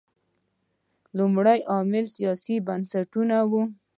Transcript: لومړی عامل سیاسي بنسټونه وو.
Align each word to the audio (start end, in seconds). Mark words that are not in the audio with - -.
لومړی 1.17 1.59
عامل 1.71 2.05
سیاسي 2.15 2.55
بنسټونه 2.67 3.37
وو. 3.49 3.63